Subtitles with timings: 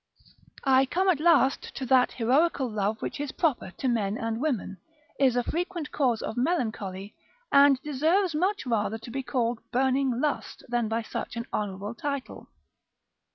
[0.65, 4.79] I come at last to that heroical love which is proper to men and women,
[5.19, 7.13] is a frequent cause of melancholy,
[7.51, 12.47] and deserves much rather to be called burning lust, than by such an honourable title.